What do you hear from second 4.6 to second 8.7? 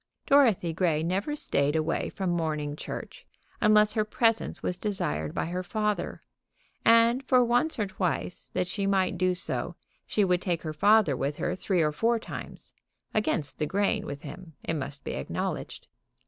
was desired by her father, and for once or twice that